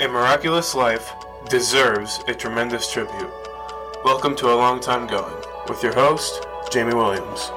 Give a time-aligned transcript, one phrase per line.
[0.00, 1.12] A miraculous life
[1.50, 3.32] deserves a tremendous tribute.
[4.04, 5.34] Welcome to A Long Time Going
[5.68, 7.50] with your host, Jamie Williams.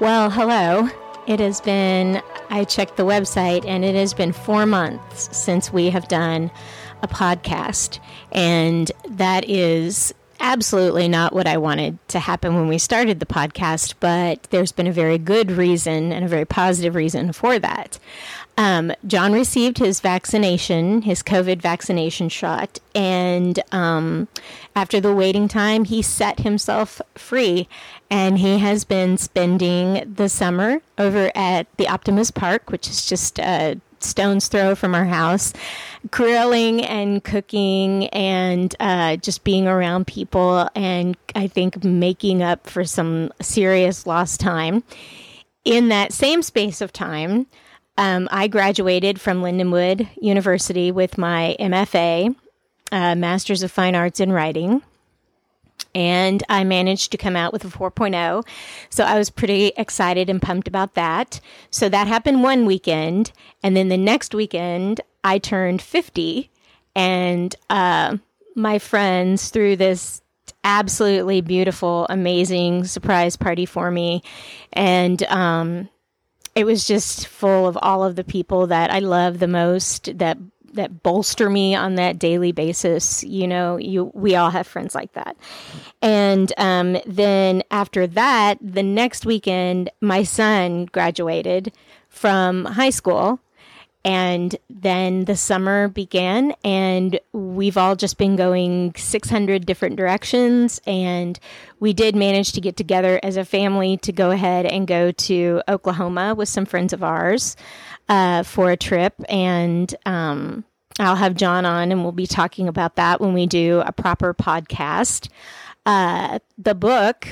[0.00, 0.88] Well, hello.
[1.28, 5.90] It has been, I checked the website, and it has been four months since we
[5.90, 6.50] have done
[7.02, 8.00] a podcast.
[8.32, 13.94] And that is absolutely not what I wanted to happen when we started the podcast,
[14.00, 17.98] but there's been a very good reason and a very positive reason for that.
[18.56, 24.28] Um, John received his vaccination, his COVID vaccination shot, and um,
[24.76, 27.68] after the waiting time, he set himself free.
[28.10, 33.38] And he has been spending the summer over at the Optimus Park, which is just
[33.38, 35.52] a stone's throw from our house,
[36.10, 42.84] grilling and cooking and uh, just being around people, and I think making up for
[42.84, 44.82] some serious lost time.
[45.64, 47.46] In that same space of time,
[48.00, 52.34] um, I graduated from Lindenwood University with my MFA,
[52.90, 54.80] uh, Master's of Fine Arts in Writing.
[55.94, 58.46] And I managed to come out with a 4.0.
[58.88, 61.40] So I was pretty excited and pumped about that.
[61.70, 63.32] So that happened one weekend.
[63.62, 66.50] And then the next weekend, I turned 50.
[66.96, 68.16] And uh,
[68.56, 70.22] my friends threw this
[70.64, 74.22] absolutely beautiful, amazing surprise party for me.
[74.72, 75.90] And um,
[76.54, 80.38] it was just full of all of the people that I love the most that
[80.74, 83.24] that bolster me on that daily basis.
[83.24, 85.36] You know, you we all have friends like that.
[86.02, 91.72] And um, then after that, the next weekend, my son graduated
[92.08, 93.40] from high school,
[94.04, 100.80] and then the summer began, and we've all just been going 600 different directions.
[100.86, 101.38] And
[101.80, 105.62] we did manage to get together as a family to go ahead and go to
[105.68, 107.56] Oklahoma with some friends of ours
[108.08, 109.14] uh, for a trip.
[109.28, 110.64] And um,
[110.98, 114.32] I'll have John on, and we'll be talking about that when we do a proper
[114.32, 115.28] podcast.
[115.84, 117.26] Uh, the book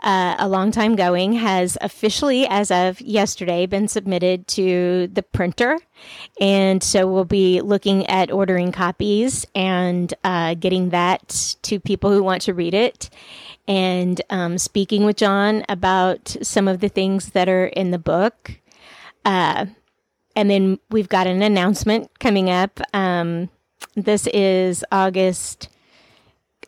[0.00, 5.78] uh, a long time going, has officially, as of yesterday, been submitted to the printer.
[6.40, 12.22] And so we'll be looking at ordering copies and uh, getting that to people who
[12.22, 13.10] want to read it.
[13.66, 18.60] And um, speaking with John about some of the things that are in the book.
[19.24, 19.66] Uh,
[20.36, 22.80] and then we've got an announcement coming up.
[22.92, 23.48] Um,
[23.94, 25.70] this is August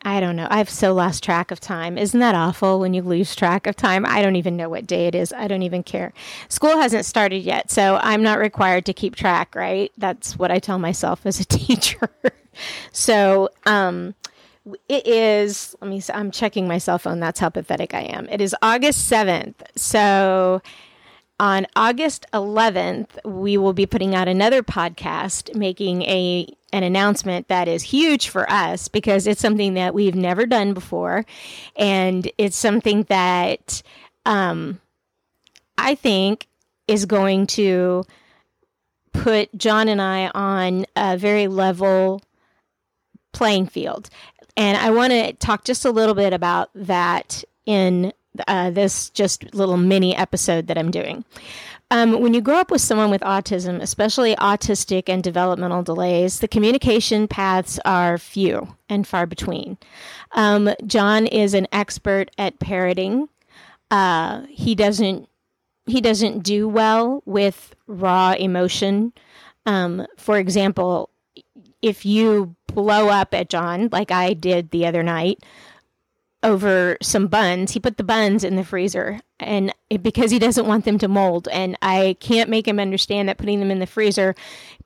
[0.03, 0.47] I don't know.
[0.51, 1.99] I've so lost track of time.
[1.99, 4.07] Isn't that awful when you lose track of time?
[4.07, 5.33] I don't even know what day it is.
[5.33, 6.13] I don't even care.
[6.49, 9.91] School hasn't started yet, so I'm not required to keep track, right?
[9.99, 12.09] That's what I tell myself as a teacher.
[12.93, 14.15] so, um,
[14.89, 17.21] it is, let me, see, I'm checking my cell phone.
[17.21, 18.29] That's how pathetic I am.
[18.29, 19.55] It is August 7th.
[19.77, 20.61] So,
[21.41, 27.67] on August 11th, we will be putting out another podcast making a an announcement that
[27.67, 31.25] is huge for us because it's something that we've never done before
[31.77, 33.83] and it's something that
[34.27, 34.79] um,
[35.79, 36.47] I think
[36.87, 38.05] is going to
[39.15, 42.23] put John and I on a very level
[43.33, 44.11] playing field.
[44.57, 48.13] And I want to talk just a little bit about that in
[48.47, 51.25] uh, this just little mini episode that I'm doing.
[51.91, 56.49] Um, when you grow up with someone with autism, especially autistic and developmental delays, the
[56.49, 59.79] communication paths are few and far between.
[60.33, 63.29] Um, John is an expert at parroting.
[63.91, 65.29] Uh, he doesn't
[65.87, 69.15] he doesn't do well with raw emotion.
[69.65, 71.09] Um, for example,
[71.81, 75.43] if you blow up at John, like I did the other night,
[76.43, 77.73] over some buns.
[77.73, 81.09] He put the buns in the freezer and it, because he doesn't want them to
[81.09, 84.35] mold and I can't make him understand that putting them in the freezer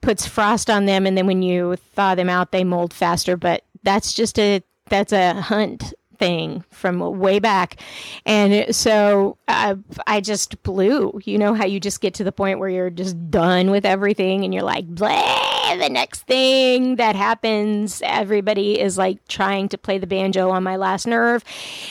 [0.00, 3.64] puts frost on them and then when you thaw them out they mold faster, but
[3.82, 7.80] that's just a that's a hunt thing from way back.
[8.24, 9.74] And so uh,
[10.06, 11.20] I just blew.
[11.24, 14.44] You know how you just get to the point where you're just done with everything
[14.44, 19.99] and you're like, Bleh, the next thing that happens, everybody is like trying to play
[19.99, 21.44] the banjo on my last nerve.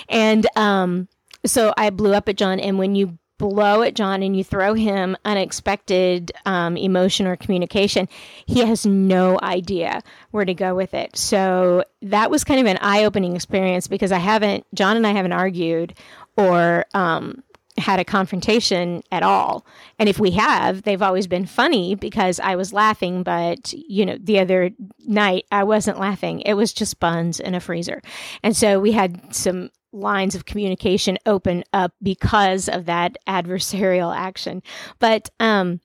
[0.10, 1.08] And um,
[1.46, 2.60] so I blew up at John.
[2.60, 8.08] And when you blow at John and you throw him unexpected um, emotion or communication,
[8.46, 11.18] he has no idea where to go with it.
[11.18, 15.12] So that was kind of an eye opening experience because I haven't, John and I
[15.12, 15.96] haven't argued
[16.38, 17.44] or um,
[17.82, 19.66] had a confrontation at all.
[20.00, 24.18] And if we have, they've always been funny because I was laughing, but you know,
[24.20, 26.42] the other night I wasn't laughing.
[26.42, 28.02] It was just buns in a freezer.
[28.44, 34.64] And so we had some lines of communication open up because of that adversarial action.
[35.00, 35.82] But um,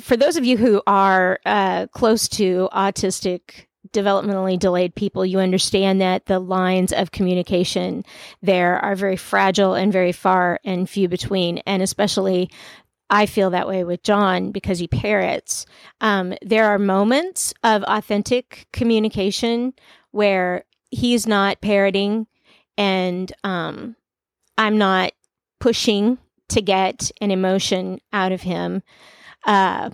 [0.00, 6.00] for those of you who are uh, close to autistic developmentally delayed people, you understand
[6.00, 8.04] that the lines of communication
[8.42, 11.58] there are very fragile and very far and few between.
[11.58, 12.50] And especially,
[13.08, 15.66] I feel that way with John because he parrots.
[16.00, 19.74] Um, there are moments of authentic communication
[20.12, 22.26] where he's not parroting
[22.76, 23.96] and um,
[24.56, 25.12] I'm not
[25.58, 26.18] pushing
[26.50, 28.82] to get an emotion out of him.
[29.44, 29.90] Uh,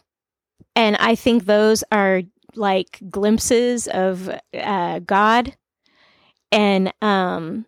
[0.75, 2.23] and I think those are
[2.56, 5.56] like glimpses of uh, God,
[6.53, 7.67] and um,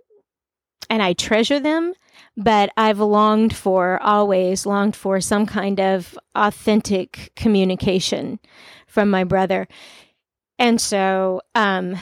[0.91, 1.95] and I treasure them.
[2.37, 8.39] But I've longed for always longed for some kind of authentic communication
[8.87, 9.67] from my brother,
[10.59, 11.97] and so um,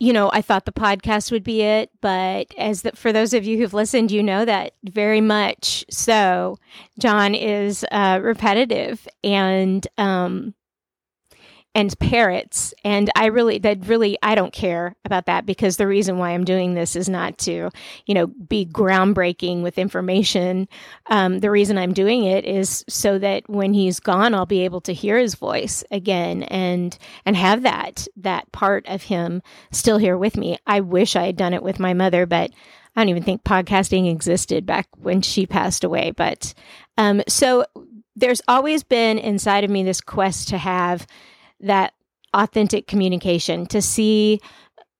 [0.00, 3.44] you know, I thought the podcast would be it, but as the, for those of
[3.44, 6.58] you who've listened, you know that very much so.
[6.98, 10.54] John is uh, repetitive and um,
[11.74, 12.72] and parrots.
[12.84, 16.44] And i really that really i don't care about that because the reason why i'm
[16.44, 17.70] doing this is not to
[18.06, 20.68] you know be groundbreaking with information.
[21.06, 24.80] Um, the reason i'm doing it is so that when he's gone i'll be able
[24.82, 30.16] to hear his voice again and and have that that part of him still here
[30.16, 30.58] with me.
[30.66, 32.50] I wish i had done it with my mother but
[32.96, 36.12] I don't even think podcasting existed back when she passed away.
[36.12, 36.54] But
[36.96, 37.64] um, so
[38.14, 41.06] there's always been inside of me this quest to have
[41.64, 41.92] that
[42.32, 44.40] authentic communication, to see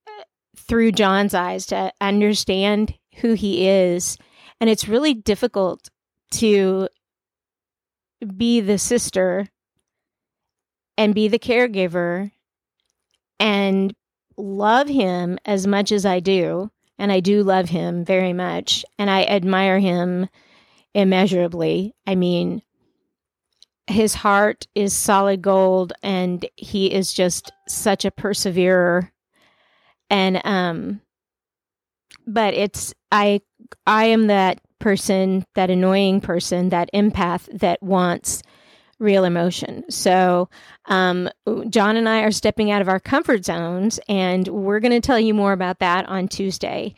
[0.07, 0.23] uh,
[0.57, 4.17] through John's eyes, to understand who he is.
[4.61, 5.89] And it's really difficult
[6.33, 6.89] to
[8.37, 9.47] be the sister
[10.97, 12.31] and be the caregiver
[13.39, 13.95] and
[14.37, 16.71] love him as much as I do.
[16.99, 18.85] And I do love him very much.
[18.99, 20.29] And I admire him
[20.95, 21.95] immeasurably.
[22.07, 22.63] I mean,
[23.87, 29.11] his heart is solid gold and he is just such a perseverer.
[30.11, 31.01] And um
[32.27, 33.41] but it's i
[33.87, 38.43] i am that person that annoying person that empath that wants
[38.99, 39.85] real emotion.
[39.91, 40.49] So
[40.87, 41.29] um
[41.69, 45.21] john and i are stepping out of our comfort zones and we're going to tell
[45.21, 46.95] you more about that on tuesday.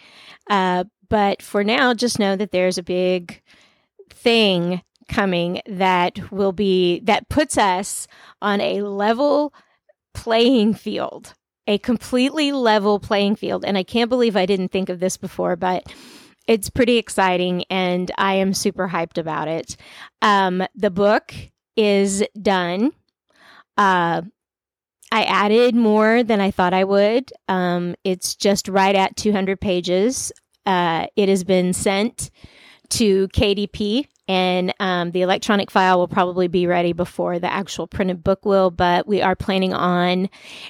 [0.48, 3.40] Uh but for now just know that there's a big
[4.10, 8.06] thing coming that will be that puts us
[8.42, 9.54] on a level
[10.14, 11.34] playing field
[11.66, 13.64] a completely level playing field.
[13.64, 15.84] And i can't believe i didn't think of this before but
[16.46, 19.76] it's pretty exciting and i am super hyped about it.
[20.22, 21.34] Um, the book
[21.76, 22.92] is done.
[23.76, 24.22] Uh,
[25.12, 27.32] i added more than i thought i would.
[27.48, 30.32] Um, it's just right at 200 pages.
[30.64, 32.30] Uh, it has been sent
[32.88, 38.22] to kdp and um, the electronic file will probably be ready before the actual printed
[38.24, 40.28] book will but we are planning on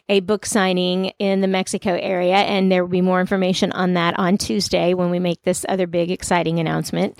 [0.08, 4.18] a book signing in the mexico area and there will be more information on that
[4.18, 7.18] on tuesday when we make this other big exciting announcement.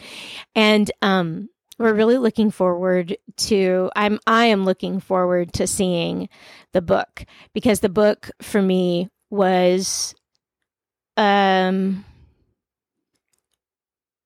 [0.55, 1.49] And um,
[1.79, 6.27] we're really looking forward to i'm i am looking forward to seeing
[6.73, 10.15] the book because the book for me was
[11.19, 12.03] um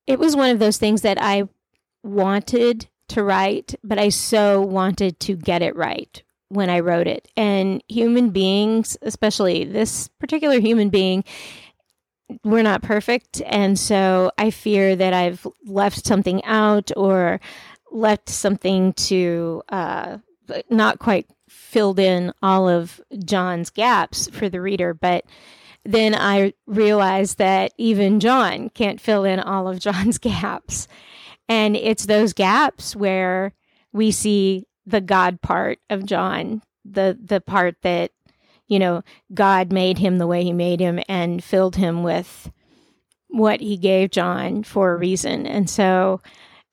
[0.07, 1.49] it was one of those things that I
[2.03, 7.29] wanted to write, but I so wanted to get it right when I wrote it.
[7.37, 11.25] And human beings, especially this particular human being,
[12.45, 13.43] we're not perfect.
[13.47, 17.41] And so I fear that I've left something out or
[17.91, 20.19] left something to uh,
[20.69, 24.95] not quite filled in all of John's gaps for the reader.
[24.95, 25.25] But
[25.85, 30.87] then I realized that even John can't fill in all of John's gaps.
[31.51, 33.55] And it's those gaps where
[33.93, 38.13] we see the God part of John, the the part that
[38.69, 39.03] you know
[39.35, 42.53] God made him the way he made him and filled him with
[43.27, 45.45] what he gave John for a reason.
[45.45, 46.21] And so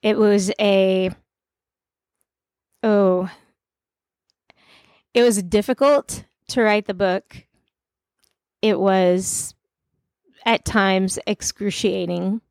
[0.04, 1.10] it was a
[2.84, 3.32] oh
[5.16, 7.48] it was difficult to write the book.
[8.62, 9.56] It was
[10.46, 12.42] at times excruciating.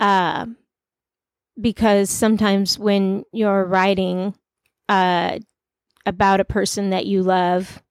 [0.00, 0.46] Uh,
[1.60, 4.34] because sometimes when you're writing
[4.88, 5.38] uh,
[6.04, 7.82] about a person that you love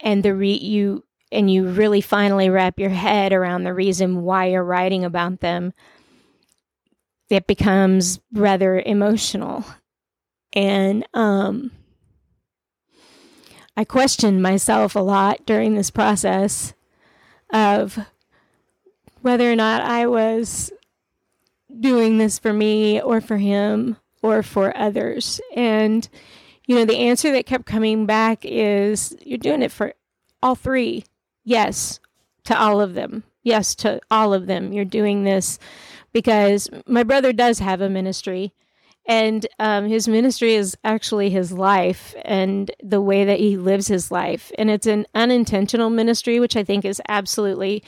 [0.00, 4.46] and the re- you and you really finally wrap your head around the reason why
[4.46, 5.72] you're writing about them
[7.28, 9.64] it becomes rather emotional.
[10.52, 11.72] And um,
[13.76, 16.72] i questioned myself a lot during this process
[17.52, 17.98] of
[19.20, 20.72] whether or not i was
[21.80, 25.40] doing this for me or for him or for others?
[25.54, 26.08] And,
[26.66, 29.94] you know, the answer that kept coming back is you're doing it for
[30.42, 31.04] all three.
[31.44, 32.00] Yes,
[32.44, 33.24] to all of them.
[33.42, 34.72] Yes, to all of them.
[34.72, 35.58] You're doing this
[36.12, 38.52] because my brother does have a ministry
[39.06, 44.10] and um, his ministry is actually his life and the way that he lives his
[44.10, 47.82] life and it's an unintentional ministry which i think is absolutely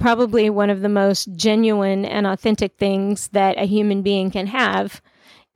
[0.00, 5.00] probably one of the most genuine and authentic things that a human being can have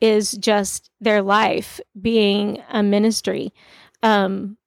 [0.00, 3.52] is just their life being a ministry.
[4.02, 4.58] Um,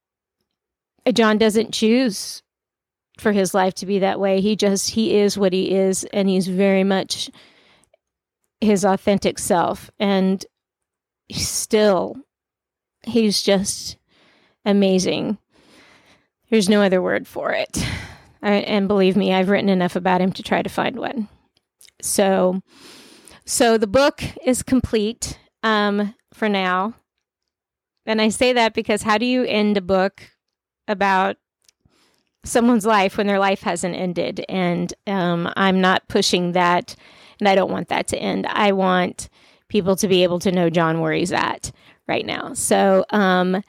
[1.14, 2.44] john doesn't choose
[3.18, 4.42] for his life to be that way.
[4.42, 7.30] He just he is what he is and he's very much
[8.60, 9.90] his authentic self.
[10.00, 10.46] And
[11.32, 12.18] still
[13.04, 13.98] he's just
[14.66, 15.38] amazing.
[16.50, 17.86] There's no other word for it
[18.42, 21.28] and believe me i've written enough about him to try to find one
[22.02, 22.62] so
[23.46, 26.94] so the book is complete um, for now
[28.06, 30.32] and i say that because how do you end a book
[30.88, 31.38] about
[32.44, 36.96] someone's life when their life hasn't ended and um, i'm not pushing that
[37.40, 38.48] and I don't want that to end.
[38.48, 39.30] I want
[39.70, 41.72] people to be able to know John where he's at
[42.08, 42.54] right now.
[42.54, 43.62] So, um,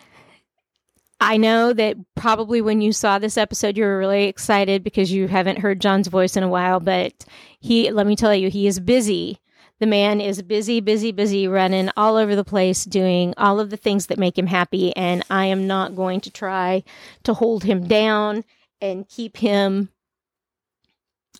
[1.20, 5.26] I know that probably when you saw this episode, you were really excited because you
[5.26, 6.78] haven't heard John's voice in a while.
[6.78, 7.24] But
[7.58, 9.40] he, let me tell you, he is busy.
[9.80, 13.76] The man is busy, busy, busy, running all over the place, doing all of the
[13.76, 14.94] things that make him happy.
[14.96, 16.82] And I am not going to try
[17.24, 18.44] to hold him down
[18.80, 19.90] and keep him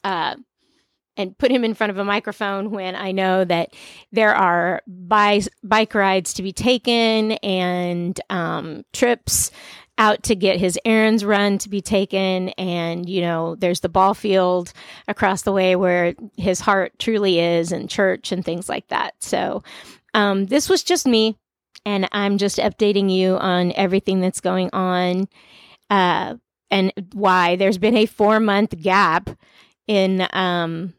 [0.05, 0.37] uh,
[1.19, 3.75] and put him in front of a microphone when I know that
[4.13, 9.51] there are bi- bike rides to be taken and um, trips
[9.99, 12.51] out to get his errands run to be taken.
[12.51, 14.73] And you know there's the ball field
[15.09, 19.15] across the way where his heart truly is and church and things like that.
[19.21, 19.63] So
[20.15, 21.37] um, this was just me
[21.85, 25.29] and i'm just updating you on everything that's going on
[25.91, 26.35] uh,
[26.71, 29.31] and why there's been a four month gap
[29.87, 30.93] in um,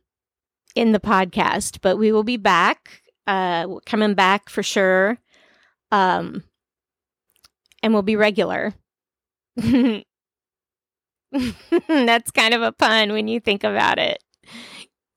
[0.76, 5.18] in the podcast, but we will be back, uh, coming back for sure.
[5.92, 6.44] Um,
[7.82, 8.74] and we'll be regular.
[9.58, 10.04] That's
[12.32, 14.24] kind of a pun when you think about it,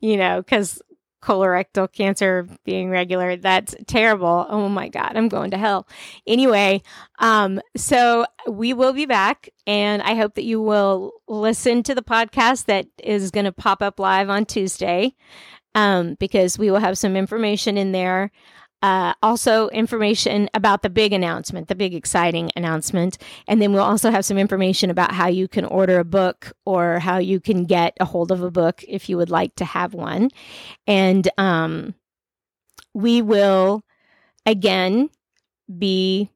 [0.01, 0.81] you know, because
[1.23, 4.47] colorectal cancer being regular that's terrible.
[4.49, 5.87] Oh my god i'm going to hell.
[6.27, 6.83] Anyway
[7.19, 12.03] um so we will be back and i hope that you will listen to the
[12.03, 15.15] podcast that is going to pop up live on tuesday
[15.75, 18.31] um because we will have some information in there
[18.83, 23.17] uh, also, information about the big announcement, the big exciting announcement.
[23.47, 26.99] And then we'll also have some information about how you can order a book or
[26.99, 29.95] how you can get a hold of a book if you would like to have
[29.95, 30.31] one.
[30.89, 31.95] And um,
[32.93, 33.85] we will
[34.45, 35.11] again
[35.79, 36.29] be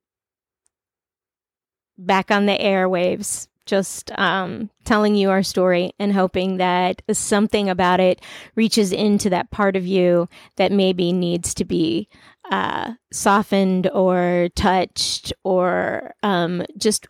[1.98, 8.00] back on the airwaves just um, telling you our story and hoping that something about
[8.00, 8.22] it
[8.54, 12.08] reaches into that part of you that maybe needs to be
[12.50, 17.06] uh, softened or touched or um, just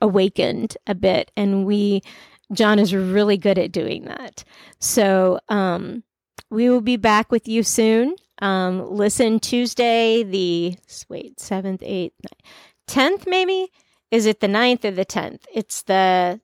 [0.00, 1.30] awakened a bit.
[1.36, 2.02] And we,
[2.52, 4.44] John is really good at doing that.
[4.78, 6.02] So um,
[6.50, 8.16] we will be back with you soon.
[8.42, 10.76] Um, listen Tuesday, the
[11.08, 12.12] wait, 7th, 8th,
[12.88, 13.68] 10th, maybe?
[14.10, 15.42] Is it the 9th or the 10th?
[15.52, 16.40] It's the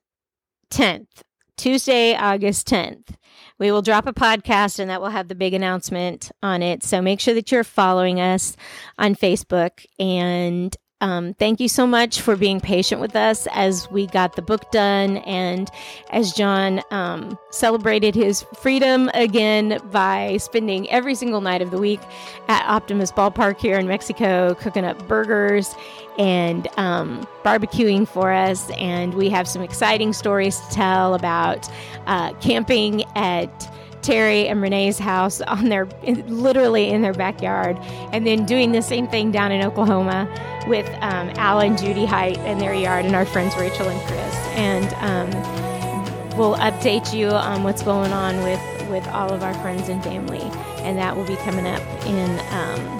[0.71, 1.23] 10th,
[1.57, 3.15] Tuesday, August 10th
[3.59, 6.83] we will drop a podcast and that will have the big announcement on it.
[6.83, 8.55] So make sure that you're following us
[8.97, 14.07] on Facebook and um, thank you so much for being patient with us as we
[14.07, 15.69] got the book done and
[16.09, 21.99] as John um, celebrated his freedom again by spending every single night of the week
[22.47, 25.75] at Optimus Ballpark here in Mexico, cooking up burgers
[26.17, 28.71] and um, barbecuing for us.
[28.71, 31.69] And we have some exciting stories to tell about
[32.07, 35.85] uh, camping at Terry and Renee's house on their
[36.27, 37.77] literally in their backyard,
[38.13, 40.27] and then doing the same thing down in Oklahoma
[40.67, 44.35] with um, Al and Judy Height in their yard, and our friends Rachel and Chris.
[44.55, 49.89] And um, we'll update you on what's going on with with all of our friends
[49.89, 50.41] and family,
[50.83, 52.39] and that will be coming up in.
[52.51, 52.97] Um,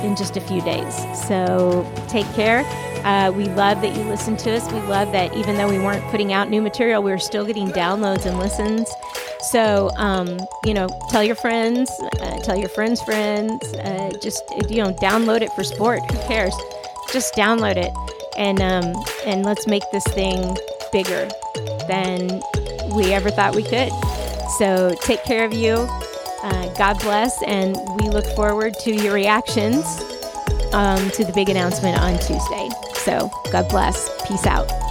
[0.00, 0.96] in just a few days.
[1.26, 2.64] So take care.
[3.04, 4.70] Uh, we love that you listen to us.
[4.72, 7.68] We love that even though we weren't putting out new material, we are still getting
[7.68, 8.90] downloads and listens.
[9.42, 14.82] So, um, you know, tell your friends, uh, tell your friends' friends, uh, just, you
[14.82, 16.00] know, download it for sport.
[16.10, 16.54] Who cares?
[17.12, 17.92] Just download it
[18.36, 18.94] and, um,
[19.26, 20.56] and let's make this thing
[20.92, 21.28] bigger
[21.88, 22.40] than
[22.94, 23.90] we ever thought we could.
[24.58, 25.88] So take care of you.
[26.42, 29.84] Uh, God bless, and we look forward to your reactions
[30.72, 32.68] um, to the big announcement on Tuesday.
[32.94, 34.08] So, God bless.
[34.26, 34.89] Peace out.